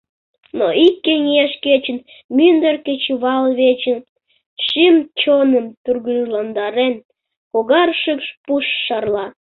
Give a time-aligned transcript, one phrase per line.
[0.57, 1.97] Но ик кеҥеж кечын
[2.35, 3.99] мӱндыр кечывалвечын,
[4.65, 6.93] шӱм-чоным тургыжландарен,
[7.51, 9.25] когар шикш пуш шарла.